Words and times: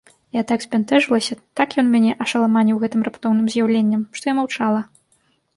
Я 0.35 0.41
так 0.51 0.63
збянтэжылася, 0.63 1.37
так 1.61 1.69
ён 1.83 1.91
мяне 1.95 2.11
ашаламаніў 2.25 2.81
гэтым 2.85 3.05
раптоўным 3.09 3.53
з'яўленнем, 3.55 4.01
што 4.19 4.23
я 4.31 4.37
маўчала. 4.39 4.81